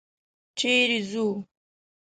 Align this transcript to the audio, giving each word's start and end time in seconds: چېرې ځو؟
چېرې 0.57 0.99
ځو؟ 1.11 1.27